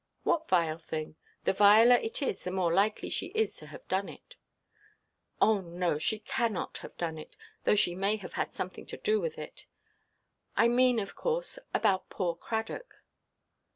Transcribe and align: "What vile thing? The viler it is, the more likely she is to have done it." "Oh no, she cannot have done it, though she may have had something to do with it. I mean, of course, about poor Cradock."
"What 0.23 0.49
vile 0.49 0.79
thing? 0.79 1.15
The 1.43 1.53
viler 1.53 1.93
it 1.97 2.23
is, 2.23 2.43
the 2.43 2.49
more 2.49 2.73
likely 2.73 3.07
she 3.07 3.27
is 3.35 3.55
to 3.57 3.67
have 3.67 3.87
done 3.87 4.09
it." 4.09 4.33
"Oh 5.39 5.61
no, 5.61 5.99
she 5.99 6.17
cannot 6.17 6.79
have 6.79 6.97
done 6.97 7.19
it, 7.19 7.37
though 7.65 7.75
she 7.75 7.93
may 7.93 8.15
have 8.15 8.33
had 8.33 8.55
something 8.55 8.87
to 8.87 8.97
do 8.97 9.21
with 9.21 9.37
it. 9.37 9.67
I 10.57 10.67
mean, 10.69 10.97
of 10.97 11.13
course, 11.13 11.59
about 11.71 12.09
poor 12.09 12.33
Cradock." 12.33 13.03